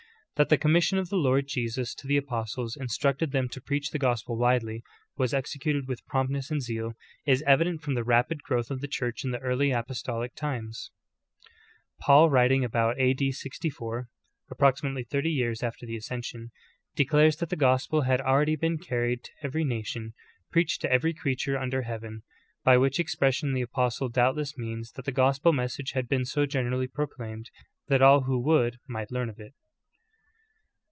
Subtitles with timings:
[0.41, 0.47] * 21.
[0.49, 3.91] That the commission of the Lord Jesus to the apos tles, instructing them to preach
[3.91, 4.81] the gospel widely,
[5.15, 6.95] was exe cuted with promptness and zeal,
[7.27, 10.89] is evident from the rapid growth of the Church in the early apostolic times"
[11.99, 13.13] Paul, writing about A.
[13.13, 13.31] D.
[13.31, 14.09] 64—
[14.49, 16.49] approximately thirty years after the ascension—
[16.95, 20.15] declares that the gospel had already been carried to every nation—
[20.51, 22.23] "preached to every creature under heaven,"^
[22.63, 26.87] by which expression the apostle doubtless means that the gospel message had been so generally
[26.87, 27.51] proclaimed,
[27.89, 29.53] that all who would might learn of it.